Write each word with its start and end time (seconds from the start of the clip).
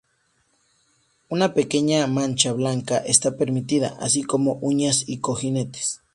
Una 1.29 1.53
pequeña 1.53 2.07
mancha 2.07 2.53
blanca 2.53 2.97
está 2.97 3.37
permitida, 3.37 3.97
así 3.99 4.23
como 4.23 4.53
uñas 4.55 5.03
y 5.07 5.19
cojinetes. 5.19 6.01